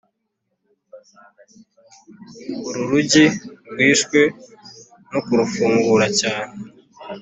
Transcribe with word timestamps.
uru 2.67 2.81
rugi 2.89 3.25
rwishwe 3.71 4.19
no 5.11 5.19
kurufungura 5.25 6.05
cyane 6.19 6.53